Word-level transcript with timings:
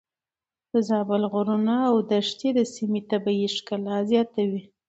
د 0.71 0.73
زابل 0.89 1.21
غرونه 1.33 1.75
او 1.89 1.95
دښتې 2.11 2.49
د 2.57 2.59
سيمې 2.75 3.01
طبيعي 3.11 3.47
ښکلا 3.55 3.97
زياتوي. 4.09 4.61